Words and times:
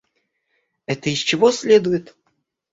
Это 0.87 1.11
из 1.11 1.19
чего 1.19 1.51
следует? 1.51 2.17